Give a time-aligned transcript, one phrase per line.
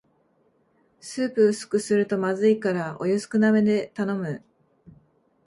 [0.99, 4.43] スープ薄くするとまずいからお湯少なめで頼む